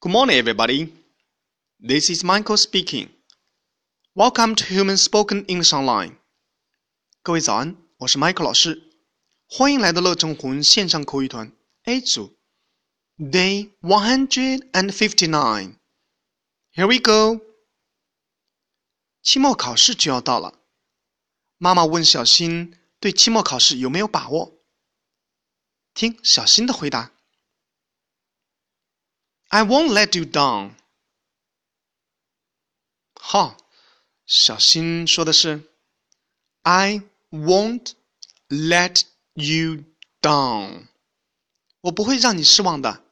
[0.00, 0.92] Good morning, everybody.
[1.80, 3.08] This is Michael speaking.
[4.14, 6.16] Welcome to Human Spoken English Online.
[7.22, 8.82] 各位早安，我是 Michael 老师，
[9.46, 11.52] 欢迎来到乐成魂线上口语团
[11.84, 12.36] A 组
[13.18, 15.76] Day one hundred and fifty-nine.
[16.72, 17.40] Here we go.
[19.22, 20.60] 期末考试就要到了，
[21.56, 24.60] 妈妈问小新对期末考试有没有把握？
[25.94, 27.12] 听小新的回答。
[29.49, 30.75] I won't let you down。
[33.15, 33.57] 好，
[34.25, 35.63] 小新说的是
[36.61, 37.93] I won't
[38.47, 39.85] let you
[40.21, 40.87] down。
[41.81, 43.03] 我不会让你失望的。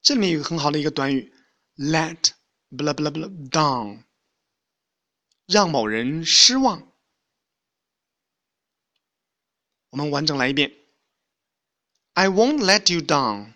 [0.00, 1.34] 这里面有个很好的一个短语
[1.76, 2.30] ，let
[2.70, 4.04] blah blah blah down，
[5.46, 6.92] 让某人失望。
[9.90, 10.72] 我们完整来一遍
[12.12, 13.55] ，I won't let you down。